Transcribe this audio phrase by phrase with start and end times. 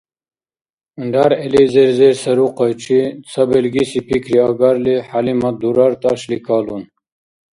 [1.13, 6.83] РяргӀили зерзерсарухъайчи ца белгиси пикри агарли, ХӀялимат дурар тӀашли калун.